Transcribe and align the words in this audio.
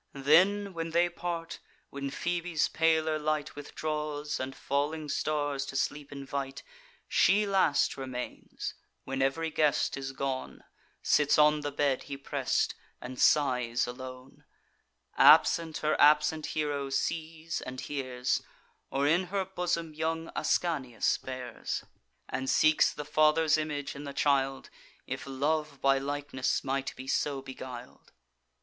Then, 0.17 0.73
when 0.73 0.89
they 0.89 1.09
part, 1.09 1.59
when 1.91 2.09
Phoebe's 2.09 2.67
paler 2.67 3.19
light 3.19 3.55
Withdraws, 3.55 4.39
and 4.39 4.55
falling 4.55 5.09
stars 5.09 5.63
to 5.67 5.75
sleep 5.75 6.11
invite, 6.11 6.63
She 7.07 7.45
last 7.45 7.97
remains, 7.97 8.73
when 9.03 9.21
ev'ry 9.21 9.51
guest 9.51 9.95
is 9.97 10.11
gone, 10.11 10.63
Sits 11.03 11.37
on 11.37 11.61
the 11.61 11.71
bed 11.71 12.05
he 12.09 12.17
press'd, 12.17 12.73
and 12.99 13.21
sighs 13.21 13.85
alone; 13.85 14.43
Absent, 15.17 15.77
her 15.85 15.95
absent 16.01 16.47
hero 16.47 16.89
sees 16.89 17.61
and 17.61 17.81
hears; 17.81 18.41
Or 18.89 19.05
in 19.05 19.25
her 19.25 19.45
bosom 19.45 19.93
young 19.93 20.31
Ascanius 20.35 21.19
bears, 21.19 21.83
And 22.27 22.49
seeks 22.49 22.91
the 22.91 23.05
father's 23.05 23.55
image 23.55 23.95
in 23.95 24.05
the 24.05 24.13
child, 24.13 24.71
If 25.05 25.27
love 25.27 25.79
by 25.79 25.99
likeness 25.99 26.63
might 26.63 26.95
be 26.95 27.07
so 27.07 27.43
beguil'd. 27.43 28.11